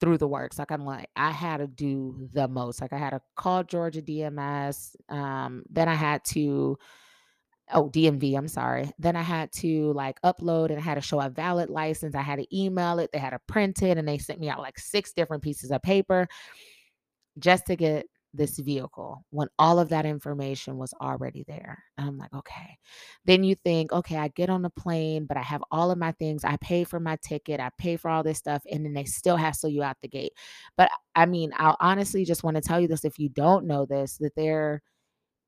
through 0.00 0.19
the 0.19 0.28
works. 0.28 0.59
Like 0.59 0.71
I'm 0.71 0.85
like, 0.85 1.09
I 1.14 1.31
had 1.31 1.59
to 1.59 1.67
do 1.67 2.28
the 2.33 2.49
most. 2.49 2.81
Like 2.81 2.93
I 2.93 2.99
had 2.99 3.11
to 3.11 3.21
call 3.37 3.64
Georgia 3.64 4.00
DMS. 4.00 4.97
Um, 5.11 5.64
then 5.69 5.88
I 5.88 5.95
had 5.95 6.25
to 6.26 6.78
oh 7.75 7.90
DMV, 7.90 8.37
I'm 8.38 8.49
sorry. 8.49 8.90
Then 8.99 9.14
I 9.14 9.23
had 9.23 9.52
to 9.52 9.93
like 9.93 10.21
upload 10.23 10.71
and 10.71 10.78
I 10.78 10.83
had 10.83 10.95
to 10.95 11.02
show 11.02 11.21
a 11.21 11.28
valid 11.28 11.69
license. 11.69 12.14
I 12.14 12.23
had 12.23 12.38
to 12.38 12.57
email 12.57 12.99
it. 12.99 13.11
They 13.12 13.19
had 13.19 13.31
to 13.31 13.40
print 13.47 13.83
it 13.83 13.99
and 13.99 14.09
they 14.09 14.17
sent 14.17 14.40
me 14.40 14.49
out 14.49 14.61
like 14.61 14.78
six 14.78 15.12
different 15.12 15.43
pieces 15.43 15.71
of 15.71 15.83
paper 15.83 16.28
just 17.38 17.67
to 17.67 17.76
get 17.76 18.07
this 18.35 18.59
vehicle 18.59 19.25
when 19.31 19.49
all 19.59 19.79
of 19.79 19.89
that 19.89 20.05
information 20.05 20.77
was 20.77 20.93
already 21.01 21.45
there. 21.49 21.83
And 21.97 22.07
I'm 22.07 22.19
like, 22.19 22.33
okay. 22.35 22.79
Then 23.25 23.43
you 23.43 23.55
think, 23.55 23.93
okay, 23.93 24.17
I 24.17 24.29
get 24.29 24.51
on 24.51 24.63
the 24.63 24.71
plane, 24.71 25.25
but 25.27 25.37
I 25.37 25.43
have 25.43 25.65
all 25.71 25.91
of 25.91 25.99
my 25.99 26.13
things. 26.13 26.45
I 26.45 26.57
pay 26.59 26.85
for 26.85 27.01
my 27.01 27.17
ticket, 27.23 27.61
I 27.61 27.71
pay 27.79 27.97
for 27.97 28.11
all 28.11 28.23
this 28.23 28.39
stuff, 28.39 28.63
and 28.71 28.85
then 28.85 28.93
they 28.93 29.05
still 29.05 29.37
hassle 29.37 29.71
you 29.71 29.83
out 29.83 29.97
the 30.03 30.09
gate. 30.09 30.33
But 30.77 30.91
I 31.15 31.27
mean, 31.27 31.53
I'll 31.57 31.77
honestly 31.81 32.25
just 32.25 32.45
want 32.45 32.57
to 32.57 32.63
tell 32.63 32.81
you 32.81 32.89
this 32.89 33.05
if 33.05 33.19
you 33.19 33.29
don't 33.29 33.67
know 33.67 33.87
this, 33.87 34.19
that 34.19 34.35
there 34.37 34.83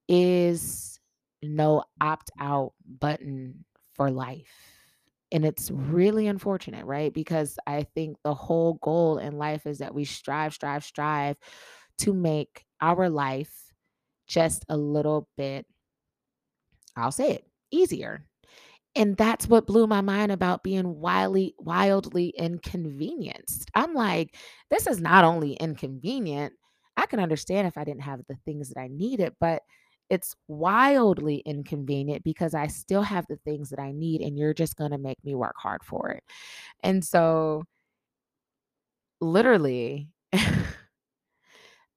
is 0.09 0.99
no 1.43 1.85
opt 2.01 2.31
out 2.41 2.73
button 2.99 3.65
for 3.93 4.11
life. 4.11 4.49
And 5.33 5.45
it's 5.45 5.71
really 5.71 6.27
unfortunate, 6.27 6.85
right? 6.87 7.15
Because 7.15 7.57
I 7.67 7.85
think 7.95 8.17
the 8.25 8.35
whole 8.35 8.75
goal 8.83 9.19
in 9.19 9.39
life 9.39 9.65
is 9.67 9.79
that 9.79 9.95
we 9.95 10.05
strive, 10.05 10.53
strive, 10.53 10.83
strive 10.83 11.37
to 11.99 12.13
make 12.13 12.65
our 12.81 13.09
life 13.11 13.53
just 14.29 14.65
a 14.69 14.77
little 14.77 15.29
bit, 15.37 15.67
I'll 16.97 17.13
say 17.13 17.33
it, 17.33 17.47
easier. 17.71 18.25
And 18.97 19.17
that's 19.17 19.49
what 19.49 19.67
blew 19.67 19.87
my 19.87 20.03
mind 20.03 20.33
about 20.33 20.65
being 20.65 21.01
wildly, 21.01 21.55
wildly 21.59 22.31
inconvenienced. 22.31 23.71
I'm 23.75 23.95
like, 23.95 24.37
this 24.71 24.87
is 24.87 25.01
not 25.01 25.25
only 25.25 25.55
inconvenient, 25.55 26.55
I 26.97 27.07
can 27.07 27.21
understand 27.21 27.69
if 27.69 27.79
I 27.79 27.85
didn't 27.85 28.03
have 28.03 28.23
the 28.29 28.37
things 28.47 28.71
that 28.71 28.81
I 28.81 28.89
needed, 28.89 29.35
but 29.41 29.63
it's 30.11 30.35
wildly 30.49 31.39
inconvenient 31.47 32.25
because 32.25 32.55
I 32.55 32.69
still 32.69 33.03
have 33.03 33.27
the 33.29 33.37
things 33.45 33.71
that 33.71 33.81
I 33.81 33.93
need, 33.93 34.23
and 34.23 34.39
you're 34.39 34.55
just 34.55 34.77
going 34.77 34.93
to 34.93 34.99
make 34.99 35.25
me 35.25 35.35
work 35.35 35.57
hard 35.59 35.85
for 35.85 36.11
it. 36.11 36.25
And 36.83 37.05
so, 37.05 37.65
literally, 39.21 40.09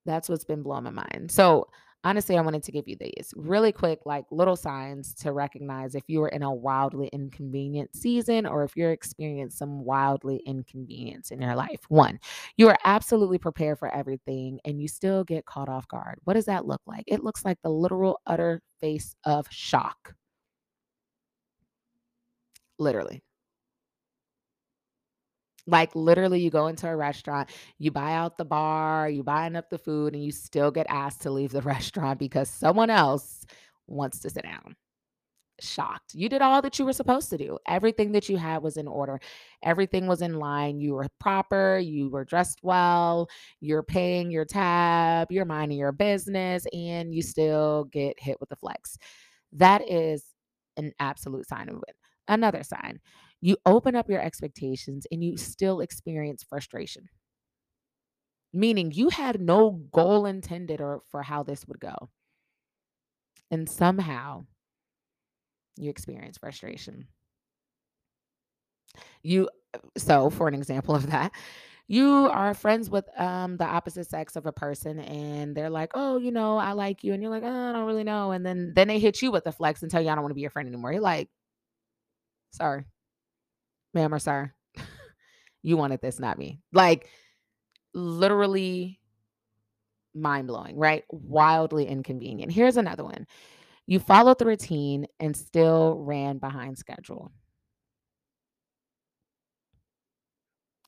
that's 0.05 0.29
what's 0.29 0.45
been 0.45 0.63
blowing 0.63 0.83
my 0.83 0.89
mind. 0.91 1.31
So, 1.31 1.67
honestly, 2.03 2.37
I 2.37 2.41
wanted 2.41 2.63
to 2.63 2.71
give 2.71 2.87
you 2.87 2.95
these 2.99 3.33
really 3.35 3.71
quick, 3.71 3.99
like 4.05 4.25
little 4.31 4.55
signs 4.55 5.13
to 5.15 5.31
recognize 5.31 5.95
if 5.95 6.03
you 6.07 6.21
are 6.23 6.29
in 6.29 6.43
a 6.43 6.53
wildly 6.53 7.07
inconvenient 7.13 7.95
season 7.95 8.45
or 8.45 8.63
if 8.63 8.75
you're 8.75 8.91
experiencing 8.91 9.55
some 9.55 9.83
wildly 9.85 10.41
inconvenience 10.45 11.31
in 11.31 11.41
your 11.41 11.55
life. 11.55 11.81
One, 11.89 12.19
you 12.57 12.67
are 12.69 12.77
absolutely 12.83 13.37
prepared 13.37 13.79
for 13.79 13.93
everything 13.93 14.59
and 14.65 14.81
you 14.81 14.87
still 14.87 15.23
get 15.23 15.45
caught 15.45 15.69
off 15.69 15.87
guard. 15.87 16.19
What 16.25 16.33
does 16.33 16.45
that 16.45 16.65
look 16.65 16.81
like? 16.85 17.05
It 17.07 17.23
looks 17.23 17.45
like 17.45 17.57
the 17.63 17.69
literal, 17.69 18.19
utter 18.27 18.61
face 18.81 19.15
of 19.25 19.47
shock. 19.49 20.15
Literally. 22.77 23.23
Like 25.65 25.95
literally, 25.95 26.41
you 26.41 26.49
go 26.49 26.67
into 26.67 26.87
a 26.89 26.95
restaurant, 26.95 27.49
you 27.79 27.91
buy 27.91 28.13
out 28.13 28.37
the 28.37 28.45
bar, 28.45 29.09
you 29.09 29.23
buying 29.23 29.55
up 29.55 29.69
the 29.69 29.77
food, 29.77 30.13
and 30.13 30.23
you 30.23 30.31
still 30.31 30.71
get 30.71 30.87
asked 30.89 31.21
to 31.21 31.31
leave 31.31 31.51
the 31.51 31.61
restaurant 31.75 32.19
because 32.19 32.49
someone 32.49 32.89
else 32.89 33.45
wants 33.87 34.19
to 34.19 34.29
sit 34.29 34.43
down. 34.43 34.75
Shocked. 35.61 36.15
You 36.15 36.27
did 36.29 36.41
all 36.41 36.61
that 36.63 36.79
you 36.79 36.85
were 36.85 36.93
supposed 36.93 37.29
to 37.29 37.37
do. 37.37 37.59
Everything 37.67 38.11
that 38.13 38.27
you 38.27 38.37
had 38.37 38.63
was 38.63 38.75
in 38.75 38.87
order. 38.87 39.19
Everything 39.63 40.07
was 40.07 40.21
in 40.21 40.39
line. 40.39 40.79
You 40.79 40.95
were 40.95 41.07
proper. 41.19 41.77
You 41.77 42.09
were 42.09 42.25
dressed 42.25 42.59
well. 42.63 43.29
You're 43.61 43.83
paying 43.83 44.31
your 44.31 44.45
tab. 44.45 45.31
You're 45.31 45.45
minding 45.45 45.77
your 45.77 45.91
business, 45.93 46.65
and 46.73 47.13
you 47.13 47.21
still 47.21 47.85
get 47.85 48.19
hit 48.19 48.39
with 48.41 48.49
the 48.49 48.55
flex. 48.57 48.97
That 49.53 49.89
is 49.89 50.25
an 50.75 50.91
absolute 50.99 51.47
sign 51.47 51.69
of 51.69 51.83
it. 51.87 51.95
Another 52.27 52.63
sign 52.63 52.99
you 53.43 53.57
open 53.65 53.93
up 53.93 54.09
your 54.09 54.21
expectations 54.21 55.05
and 55.11 55.21
you 55.21 55.35
still 55.35 55.81
experience 55.81 56.43
frustration. 56.43 57.09
Meaning 58.53 58.93
you 58.93 59.09
had 59.09 59.41
no 59.41 59.71
goal 59.91 60.25
intended 60.25 60.79
or 60.79 61.01
for 61.11 61.23
how 61.23 61.43
this 61.43 61.67
would 61.67 61.81
go. 61.81 62.09
And 63.49 63.69
somehow 63.69 64.45
you 65.77 65.89
experience 65.89 66.37
frustration. 66.37 67.07
You 69.23 69.49
so 69.97 70.29
for 70.29 70.47
an 70.47 70.53
example 70.53 70.95
of 70.95 71.07
that, 71.09 71.31
you 71.87 72.07
are 72.31 72.53
friends 72.53 72.89
with 72.89 73.05
um 73.19 73.57
the 73.57 73.65
opposite 73.65 74.09
sex 74.09 74.35
of 74.35 74.45
a 74.45 74.51
person 74.53 74.99
and 74.99 75.55
they're 75.55 75.69
like, 75.69 75.91
"Oh, 75.95 76.17
you 76.17 76.31
know, 76.31 76.57
I 76.57 76.73
like 76.73 77.03
you." 77.03 77.13
And 77.13 77.21
you're 77.23 77.31
like, 77.31 77.43
oh, 77.43 77.69
"I 77.69 77.73
don't 77.73 77.85
really 77.87 78.03
know." 78.03 78.31
And 78.31 78.45
then 78.45 78.73
then 78.75 78.87
they 78.87 78.99
hit 78.99 79.21
you 79.21 79.31
with 79.31 79.43
the 79.45 79.51
flex 79.51 79.81
and 79.81 79.91
tell 79.91 80.01
you 80.01 80.09
I 80.09 80.15
don't 80.15 80.23
want 80.23 80.31
to 80.31 80.35
be 80.35 80.41
your 80.41 80.49
friend 80.51 80.67
anymore. 80.67 80.93
You're 80.93 81.01
like, 81.01 81.29
"Sorry." 82.51 82.85
Ma'am 83.93 84.13
or 84.13 84.19
sir, 84.19 84.51
you 85.61 85.77
wanted 85.77 86.01
this, 86.01 86.19
not 86.19 86.37
me. 86.37 86.59
Like 86.71 87.07
literally 87.93 88.99
mind 90.13 90.47
blowing, 90.47 90.77
right? 90.77 91.03
Wildly 91.09 91.85
inconvenient. 91.87 92.51
Here's 92.51 92.77
another 92.77 93.03
one. 93.03 93.25
You 93.85 93.99
followed 93.99 94.39
the 94.39 94.45
routine 94.45 95.07
and 95.19 95.35
still 95.35 95.95
ran 95.99 96.37
behind 96.37 96.77
schedule. 96.77 97.31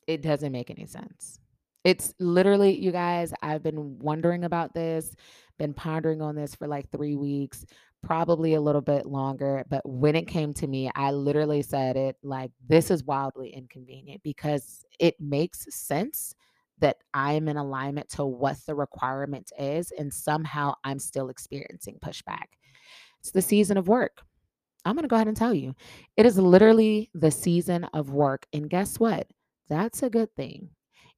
It 0.08 0.22
doesn't 0.22 0.52
make 0.52 0.70
any 0.70 0.86
sense. 0.86 1.40
It's 1.84 2.14
literally, 2.20 2.80
you 2.80 2.92
guys, 2.92 3.34
I've 3.42 3.64
been 3.64 4.00
wondering 4.00 4.44
about 4.44 4.74
this, 4.74 5.16
been 5.58 5.74
pondering 5.74 6.22
on 6.22 6.36
this 6.36 6.56
for 6.56 6.68
like 6.68 6.90
three 6.90 7.16
weeks 7.16 7.66
probably 8.06 8.54
a 8.54 8.62
little 8.62 8.82
bit 8.82 9.06
longer. 9.06 9.66
But 9.70 9.82
when 9.84 10.16
it 10.16 10.28
came 10.28 10.54
to 10.56 10.68
me, 10.68 10.90
I 10.96 11.12
literally 11.12 11.62
said 11.62 11.98
it 11.98 12.16
like, 12.24 12.52
this 12.68 12.92
is 12.92 13.04
wildly 13.04 13.50
inconvenient 13.50 14.22
because 14.24 14.86
it 15.00 15.20
makes 15.20 15.66
sense 15.76 16.36
that 16.80 16.98
I'm 17.14 17.48
in 17.48 17.58
alignment 17.58 18.10
to 18.10 18.26
what 18.26 18.58
the 18.68 18.76
requirement 18.76 19.52
is. 19.58 19.92
And 19.98 20.14
somehow 20.14 20.76
I'm 20.84 21.00
still 21.00 21.30
experiencing 21.30 21.98
pushback. 22.04 22.46
It's 23.20 23.32
the 23.32 23.42
season 23.42 23.78
of 23.78 23.88
work. 23.88 24.22
I'm 24.86 24.94
going 24.94 25.04
to 25.04 25.08
go 25.08 25.16
ahead 25.16 25.28
and 25.28 25.36
tell 25.36 25.54
you 25.54 25.74
it 26.16 26.28
is 26.28 26.38
literally 26.38 27.10
the 27.16 27.32
season 27.32 27.86
of 27.86 28.12
work. 28.12 28.46
And 28.54 28.70
guess 28.70 29.00
what? 29.00 29.28
That's 29.68 30.04
a 30.04 30.12
good 30.12 30.34
thing. 30.36 30.70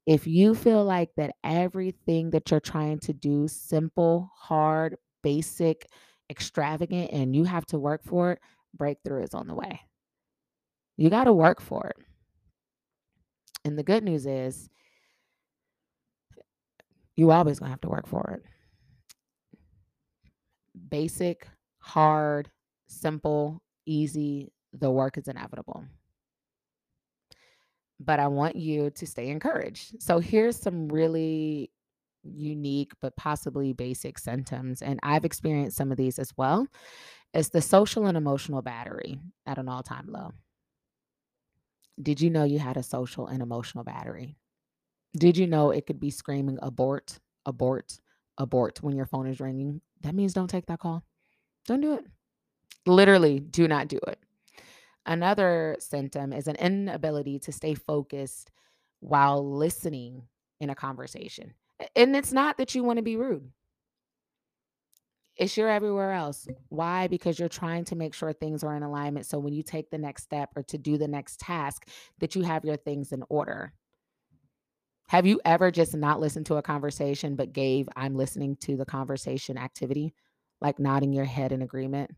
If 0.06 0.26
you 0.26 0.54
feel 0.54 0.84
like 0.84 1.10
that 1.18 1.34
everything 1.44 2.30
that 2.30 2.50
you're 2.50 2.60
trying 2.60 2.98
to 3.00 3.12
do, 3.12 3.46
simple, 3.46 4.32
hard, 4.34 4.96
basic, 5.22 5.86
extravagant 6.30 7.10
and 7.12 7.34
you 7.34 7.44
have 7.44 7.66
to 7.66 7.78
work 7.78 8.02
for 8.04 8.32
it, 8.32 8.40
breakthrough 8.76 9.22
is 9.22 9.34
on 9.34 9.46
the 9.46 9.54
way. 9.54 9.80
You 10.96 11.10
got 11.10 11.24
to 11.24 11.32
work 11.32 11.60
for 11.60 11.88
it. 11.88 12.04
And 13.64 13.78
the 13.78 13.82
good 13.82 14.02
news 14.02 14.26
is, 14.26 14.68
you 17.16 17.30
always 17.30 17.58
to 17.58 17.66
have 17.66 17.80
to 17.80 17.88
work 17.88 18.06
for 18.06 18.38
it. 18.38 19.58
Basic, 20.88 21.46
hard, 21.78 22.50
simple, 22.86 23.60
easy, 23.86 24.52
the 24.72 24.90
work 24.90 25.18
is 25.18 25.28
inevitable. 25.28 25.84
But 28.00 28.20
I 28.20 28.28
want 28.28 28.54
you 28.54 28.90
to 28.90 29.06
stay 29.06 29.28
encouraged. 29.28 30.00
So 30.00 30.20
here's 30.20 30.56
some 30.56 30.88
really 30.88 31.70
unique 32.34 32.92
but 33.00 33.16
possibly 33.16 33.72
basic 33.72 34.18
symptoms 34.18 34.82
and 34.82 34.98
i've 35.02 35.18
mm-hmm. 35.18 35.26
experienced 35.26 35.76
some 35.76 35.90
of 35.90 35.96
these 35.96 36.18
as 36.18 36.32
well 36.36 36.66
it's 37.34 37.50
the 37.50 37.60
social 37.60 38.06
and 38.06 38.16
emotional 38.16 38.62
battery 38.62 39.20
at 39.46 39.58
an 39.58 39.68
all-time 39.68 40.06
low. 40.08 40.32
Did 42.00 42.20
you 42.20 42.30
know 42.30 42.44
you 42.44 42.58
had 42.58 42.76
a 42.76 42.82
social 42.82 43.26
and 43.26 43.42
emotional 43.42 43.84
battery? 43.84 44.36
Did 45.16 45.36
you 45.36 45.46
know 45.46 45.70
it 45.70 45.86
could 45.86 46.00
be 46.00 46.10
screaming 46.10 46.58
abort 46.62 47.18
abort 47.44 47.98
abort 48.36 48.82
when 48.82 48.94
your 48.94 49.06
phone 49.06 49.26
is 49.26 49.40
ringing? 49.40 49.80
That 50.02 50.14
means 50.14 50.32
don't 50.32 50.48
take 50.48 50.66
that 50.66 50.78
call. 50.78 51.02
Don't 51.66 51.80
do 51.80 51.94
it. 51.94 52.04
Literally 52.86 53.40
do 53.40 53.66
not 53.66 53.88
do 53.88 53.98
it. 54.06 54.18
Another 55.04 55.76
symptom 55.80 56.32
is 56.32 56.46
an 56.46 56.56
inability 56.56 57.38
to 57.40 57.52
stay 57.52 57.74
focused 57.74 58.50
while 59.00 59.56
listening 59.56 60.22
in 60.60 60.70
a 60.70 60.74
conversation 60.74 61.54
and 61.96 62.16
it's 62.16 62.32
not 62.32 62.58
that 62.58 62.74
you 62.74 62.82
want 62.84 62.98
to 62.98 63.02
be 63.02 63.16
rude. 63.16 63.50
It's 65.36 65.56
your 65.56 65.68
everywhere 65.68 66.12
else. 66.12 66.48
Why? 66.68 67.06
Because 67.06 67.38
you're 67.38 67.48
trying 67.48 67.84
to 67.86 67.96
make 67.96 68.12
sure 68.12 68.32
things 68.32 68.64
are 68.64 68.74
in 68.74 68.82
alignment. 68.82 69.24
So 69.26 69.38
when 69.38 69.52
you 69.52 69.62
take 69.62 69.88
the 69.88 69.98
next 69.98 70.24
step 70.24 70.50
or 70.56 70.64
to 70.64 70.78
do 70.78 70.98
the 70.98 71.06
next 71.06 71.38
task, 71.38 71.88
that 72.18 72.34
you 72.34 72.42
have 72.42 72.64
your 72.64 72.76
things 72.76 73.12
in 73.12 73.22
order. 73.28 73.72
Have 75.08 75.26
you 75.26 75.40
ever 75.44 75.70
just 75.70 75.94
not 75.94 76.20
listened 76.20 76.46
to 76.46 76.56
a 76.56 76.62
conversation 76.62 77.36
but 77.36 77.52
gave 77.52 77.88
I'm 77.96 78.16
listening 78.16 78.56
to 78.62 78.76
the 78.76 78.84
conversation 78.84 79.56
activity, 79.56 80.12
like 80.60 80.80
nodding 80.80 81.12
your 81.12 81.24
head 81.24 81.52
in 81.52 81.62
agreement? 81.62 82.10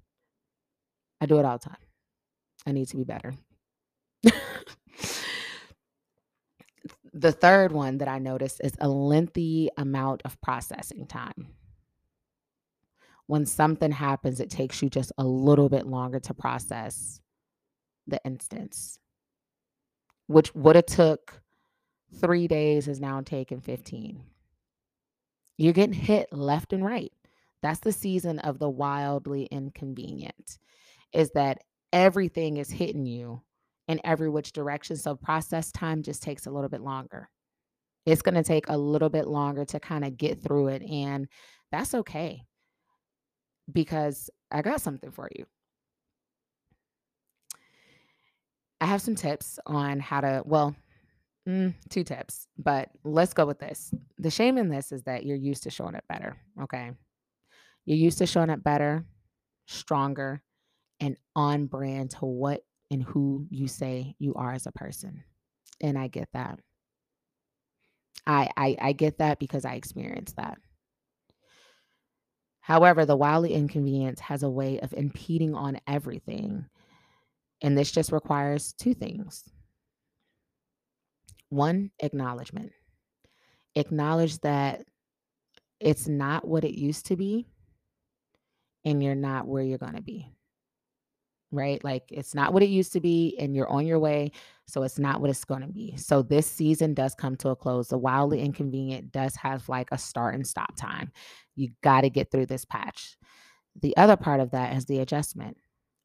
I 1.20 1.26
do 1.26 1.38
it 1.38 1.44
all 1.44 1.58
the 1.58 1.68
time. 1.68 1.76
I 2.66 2.72
need 2.72 2.88
to 2.88 2.96
be 2.96 3.04
better. 3.04 3.34
The 7.20 7.32
third 7.32 7.72
one 7.72 7.98
that 7.98 8.08
I 8.08 8.18
noticed 8.18 8.62
is 8.64 8.72
a 8.80 8.88
lengthy 8.88 9.68
amount 9.76 10.22
of 10.24 10.40
processing 10.40 11.06
time. 11.06 11.48
When 13.26 13.44
something 13.44 13.92
happens, 13.92 14.40
it 14.40 14.48
takes 14.48 14.80
you 14.80 14.88
just 14.88 15.12
a 15.18 15.24
little 15.24 15.68
bit 15.68 15.86
longer 15.86 16.18
to 16.20 16.32
process 16.32 17.20
the 18.06 18.22
instance, 18.24 18.98
which 20.28 20.54
would 20.54 20.76
have 20.76 20.86
took 20.86 21.42
three 22.14 22.48
days 22.48 22.88
is 22.88 23.00
now 23.00 23.20
taking 23.20 23.60
15. 23.60 24.24
You're 25.58 25.74
getting 25.74 25.92
hit 25.92 26.32
left 26.32 26.72
and 26.72 26.82
right. 26.82 27.12
That's 27.60 27.80
the 27.80 27.92
season 27.92 28.38
of 28.38 28.58
the 28.58 28.70
wildly 28.70 29.44
inconvenient, 29.44 30.58
is 31.12 31.32
that 31.32 31.58
everything 31.92 32.56
is 32.56 32.70
hitting 32.70 33.04
you 33.04 33.42
in 33.90 34.00
every 34.04 34.30
which 34.30 34.52
direction. 34.52 34.96
So 34.96 35.16
process 35.16 35.72
time 35.72 36.02
just 36.02 36.22
takes 36.22 36.46
a 36.46 36.50
little 36.50 36.68
bit 36.68 36.80
longer. 36.80 37.28
It's 38.06 38.22
going 38.22 38.36
to 38.36 38.44
take 38.44 38.68
a 38.68 38.78
little 38.78 39.08
bit 39.08 39.26
longer 39.26 39.64
to 39.64 39.80
kind 39.80 40.04
of 40.04 40.16
get 40.16 40.40
through 40.40 40.68
it. 40.68 40.82
And 40.82 41.26
that's 41.72 41.92
okay 41.94 42.44
because 43.70 44.30
I 44.50 44.62
got 44.62 44.80
something 44.80 45.10
for 45.10 45.28
you. 45.36 45.44
I 48.80 48.86
have 48.86 49.02
some 49.02 49.16
tips 49.16 49.58
on 49.66 49.98
how 49.98 50.20
to, 50.20 50.42
well, 50.46 50.76
mm, 51.48 51.74
two 51.88 52.04
tips, 52.04 52.46
but 52.58 52.90
let's 53.02 53.34
go 53.34 53.44
with 53.44 53.58
this. 53.58 53.92
The 54.18 54.30
shame 54.30 54.56
in 54.56 54.68
this 54.68 54.92
is 54.92 55.02
that 55.02 55.26
you're 55.26 55.36
used 55.36 55.64
to 55.64 55.70
showing 55.70 55.96
it 55.96 56.04
better. 56.08 56.36
Okay. 56.62 56.92
You're 57.86 57.98
used 57.98 58.18
to 58.18 58.26
showing 58.26 58.50
it 58.50 58.62
better, 58.62 59.04
stronger, 59.66 60.42
and 61.00 61.16
on 61.34 61.66
brand 61.66 62.10
to 62.12 62.24
what 62.24 62.62
and 62.90 63.02
who 63.02 63.46
you 63.50 63.68
say 63.68 64.14
you 64.18 64.34
are 64.34 64.52
as 64.52 64.66
a 64.66 64.72
person. 64.72 65.22
And 65.80 65.98
I 65.98 66.08
get 66.08 66.28
that. 66.32 66.58
I, 68.26 68.50
I, 68.56 68.76
I 68.80 68.92
get 68.92 69.18
that 69.18 69.38
because 69.38 69.64
I 69.64 69.74
experienced 69.74 70.36
that. 70.36 70.58
However, 72.60 73.06
the 73.06 73.16
wildly 73.16 73.54
inconvenience 73.54 74.20
has 74.20 74.42
a 74.42 74.50
way 74.50 74.78
of 74.80 74.92
impeding 74.92 75.54
on 75.54 75.80
everything. 75.86 76.66
And 77.62 77.76
this 77.76 77.90
just 77.90 78.12
requires 78.12 78.74
two 78.74 78.94
things. 78.94 79.44
One, 81.48 81.90
acknowledgement. 81.98 82.72
Acknowledge 83.74 84.38
that 84.40 84.84
it's 85.80 86.06
not 86.06 86.46
what 86.46 86.64
it 86.64 86.78
used 86.78 87.06
to 87.06 87.16
be, 87.16 87.46
and 88.84 89.02
you're 89.02 89.14
not 89.14 89.46
where 89.46 89.62
you're 89.62 89.78
going 89.78 89.96
to 89.96 90.02
be 90.02 90.30
right? 91.52 91.82
Like 91.82 92.04
it's 92.10 92.34
not 92.34 92.52
what 92.52 92.62
it 92.62 92.68
used 92.68 92.92
to 92.92 93.00
be, 93.00 93.36
and 93.38 93.54
you're 93.54 93.68
on 93.68 93.86
your 93.86 93.98
way. 93.98 94.32
So 94.66 94.82
it's 94.82 94.98
not 94.98 95.20
what 95.20 95.30
it's 95.30 95.44
going 95.44 95.62
to 95.62 95.66
be. 95.68 95.96
So 95.96 96.22
this 96.22 96.46
season 96.46 96.94
does 96.94 97.14
come 97.14 97.36
to 97.36 97.48
a 97.50 97.56
close. 97.56 97.88
The 97.88 97.98
wildly 97.98 98.40
inconvenient 98.40 99.10
does 99.10 99.34
have 99.36 99.68
like 99.68 99.88
a 99.90 99.98
start 99.98 100.34
and 100.34 100.46
stop 100.46 100.76
time. 100.76 101.10
You 101.56 101.70
got 101.82 102.02
to 102.02 102.10
get 102.10 102.30
through 102.30 102.46
this 102.46 102.64
patch. 102.64 103.16
The 103.80 103.96
other 103.96 104.16
part 104.16 104.40
of 104.40 104.52
that 104.52 104.76
is 104.76 104.84
the 104.86 105.00
adjustment. 105.00 105.56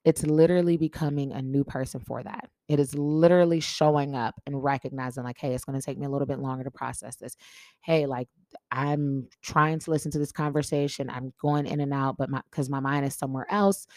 It's 0.04 0.24
literally 0.24 0.78
becoming 0.78 1.32
a 1.32 1.42
new 1.42 1.64
person 1.64 2.00
for 2.00 2.22
that. 2.22 2.50
It 2.68 2.80
is 2.80 2.94
literally 2.96 3.60
showing 3.60 4.16
up 4.16 4.36
and 4.46 4.64
recognizing, 4.64 5.24
like, 5.24 5.40
hey, 5.40 5.54
it's 5.54 5.66
going 5.66 5.80
to 5.80 5.86
take 5.86 5.98
me 5.98 6.06
a 6.06 6.10
little 6.10 6.28
bit 6.28 6.38
longer 6.40 6.64
to 6.64 6.70
process 6.70 7.16
this. 7.16 7.36
Hey, 7.82 8.06
like, 8.06 8.28
I'm 8.72 9.28
trying 9.42 9.80
to 9.80 9.90
listen 9.90 10.12
to 10.12 10.20
this 10.20 10.32
conversation. 10.32 11.10
I'm 11.10 11.34
going 11.42 11.66
in 11.66 11.80
and 11.80 11.94
out, 11.94 12.18
but 12.18 12.30
my 12.30 12.42
because 12.52 12.70
my 12.70 12.80
mind 12.80 13.06
is 13.06 13.16
somewhere 13.16 13.48
else 13.50 13.88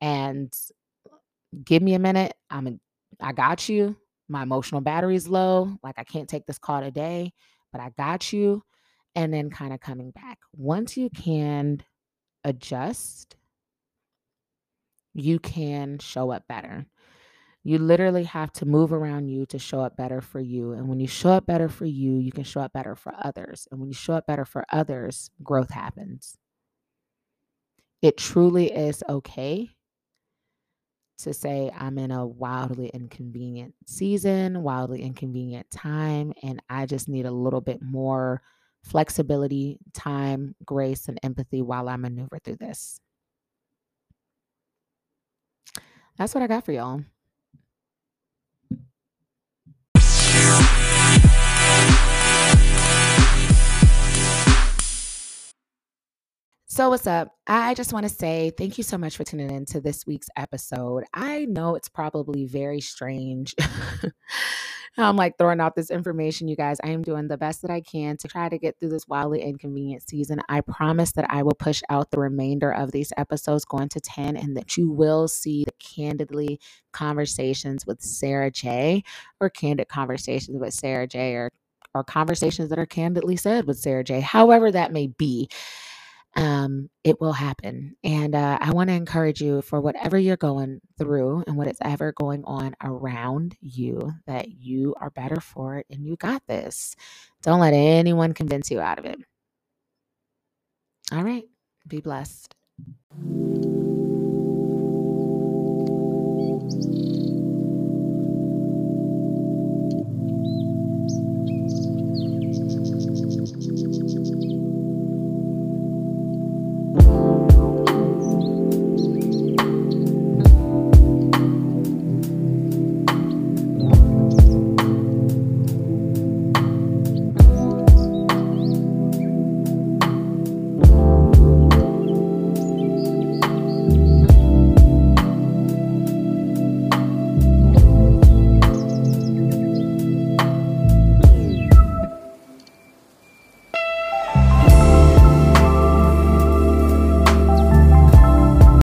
and 0.00 0.52
give 1.64 1.82
me 1.82 1.94
a 1.94 1.98
minute. 1.98 2.34
I'm 2.50 2.80
I 3.20 3.32
got 3.32 3.68
you. 3.68 3.96
My 4.28 4.42
emotional 4.42 4.80
battery 4.80 5.16
is 5.16 5.28
low. 5.28 5.78
Like 5.82 5.96
I 5.98 6.04
can't 6.04 6.28
take 6.28 6.46
this 6.46 6.58
call 6.58 6.80
today, 6.80 7.32
but 7.72 7.80
I 7.80 7.90
got 7.96 8.32
you. 8.32 8.62
And 9.14 9.32
then 9.32 9.48
kind 9.48 9.72
of 9.72 9.80
coming 9.80 10.10
back. 10.10 10.38
Once 10.52 10.96
you 10.96 11.08
can 11.08 11.82
adjust, 12.44 13.36
you 15.14 15.38
can 15.38 15.98
show 15.98 16.30
up 16.30 16.46
better. 16.48 16.86
You 17.64 17.78
literally 17.78 18.24
have 18.24 18.52
to 18.54 18.66
move 18.66 18.92
around 18.92 19.28
you 19.28 19.46
to 19.46 19.58
show 19.58 19.80
up 19.80 19.96
better 19.96 20.20
for 20.20 20.38
you. 20.38 20.72
And 20.72 20.86
when 20.88 21.00
you 21.00 21.08
show 21.08 21.30
up 21.30 21.46
better 21.46 21.68
for 21.68 21.86
you, 21.86 22.18
you 22.18 22.30
can 22.30 22.44
show 22.44 22.60
up 22.60 22.72
better 22.74 22.94
for 22.94 23.12
others. 23.18 23.66
And 23.70 23.80
when 23.80 23.88
you 23.88 23.94
show 23.94 24.12
up 24.14 24.26
better 24.26 24.44
for 24.44 24.64
others, 24.70 25.30
growth 25.42 25.70
happens. 25.70 26.36
It 28.02 28.18
truly 28.18 28.70
is 28.70 29.02
okay 29.08 29.75
to 31.18 31.32
say 31.32 31.70
I'm 31.76 31.98
in 31.98 32.10
a 32.10 32.26
wildly 32.26 32.90
inconvenient 32.92 33.74
season, 33.86 34.62
wildly 34.62 35.02
inconvenient 35.02 35.70
time, 35.70 36.32
and 36.42 36.60
I 36.68 36.86
just 36.86 37.08
need 37.08 37.26
a 37.26 37.30
little 37.30 37.60
bit 37.60 37.80
more 37.82 38.42
flexibility, 38.84 39.78
time, 39.94 40.54
grace, 40.64 41.08
and 41.08 41.18
empathy 41.22 41.62
while 41.62 41.88
I 41.88 41.96
maneuver 41.96 42.38
through 42.44 42.56
this. 42.56 43.00
That's 46.18 46.34
what 46.34 46.42
I 46.42 46.46
got 46.46 46.64
for 46.64 46.72
y'all. 46.72 47.02
So, 56.76 56.90
what's 56.90 57.06
up? 57.06 57.34
I 57.46 57.72
just 57.72 57.94
want 57.94 58.06
to 58.06 58.14
say 58.14 58.52
thank 58.58 58.76
you 58.76 58.84
so 58.84 58.98
much 58.98 59.16
for 59.16 59.24
tuning 59.24 59.50
in 59.50 59.64
to 59.64 59.80
this 59.80 60.06
week's 60.06 60.28
episode. 60.36 61.04
I 61.14 61.46
know 61.46 61.74
it's 61.74 61.88
probably 61.88 62.44
very 62.44 62.82
strange. 62.82 63.54
I'm 64.98 65.16
like 65.16 65.38
throwing 65.38 65.58
out 65.58 65.74
this 65.74 65.90
information, 65.90 66.48
you 66.48 66.54
guys. 66.54 66.76
I 66.84 66.88
am 66.88 67.00
doing 67.00 67.28
the 67.28 67.38
best 67.38 67.62
that 67.62 67.70
I 67.70 67.80
can 67.80 68.18
to 68.18 68.28
try 68.28 68.50
to 68.50 68.58
get 68.58 68.78
through 68.78 68.90
this 68.90 69.08
wildly 69.08 69.40
inconvenient 69.40 70.06
season. 70.06 70.42
I 70.50 70.60
promise 70.60 71.12
that 71.12 71.24
I 71.30 71.42
will 71.44 71.54
push 71.54 71.82
out 71.88 72.10
the 72.10 72.20
remainder 72.20 72.70
of 72.70 72.92
these 72.92 73.10
episodes 73.16 73.64
going 73.64 73.88
to 73.88 74.00
10 74.00 74.36
and 74.36 74.54
that 74.58 74.76
you 74.76 74.90
will 74.90 75.28
see 75.28 75.64
the 75.64 75.72
candidly 75.78 76.60
conversations 76.92 77.86
with 77.86 78.02
Sarah 78.02 78.50
J 78.50 79.02
or 79.40 79.48
candid 79.48 79.88
conversations 79.88 80.58
with 80.60 80.74
Sarah 80.74 81.06
J 81.06 81.36
or 81.36 81.52
or 81.94 82.04
conversations 82.04 82.68
that 82.68 82.78
are 82.78 82.84
candidly 82.84 83.36
said 83.36 83.66
with 83.66 83.78
Sarah 83.78 84.04
J. 84.04 84.20
However, 84.20 84.70
that 84.70 84.92
may 84.92 85.06
be 85.06 85.48
um, 86.36 86.90
it 87.04 87.20
will 87.20 87.34
happen. 87.34 87.96
And 88.04 88.34
uh, 88.34 88.58
I 88.60 88.72
want 88.72 88.90
to 88.90 88.94
encourage 88.94 89.42
you 89.42 89.62
for 89.62 89.80
whatever 89.80 90.18
you're 90.18 90.36
going 90.38 90.80
through 90.98 91.44
and 91.46 91.56
what 91.56 91.68
is 91.68 91.78
ever 91.82 92.12
going 92.12 92.44
on 92.46 92.76
around 92.84 93.56
you, 93.60 94.12
that 94.26 94.50
you 94.50 94.94
are 95.00 95.10
better 95.10 95.40
for 95.40 95.78
it 95.78 95.86
and 95.90 96.06
you 96.06 96.16
got 96.16 96.42
this. 96.48 96.96
Don't 97.42 97.60
let 97.60 97.74
anyone 97.74 98.34
convince 98.34 98.70
you 98.70 98.80
out 98.80 98.98
of 99.00 99.06
it. 99.06 99.20
All 101.12 101.24
right. 101.24 101.44
Be 101.88 102.00
blessed. 102.00 102.54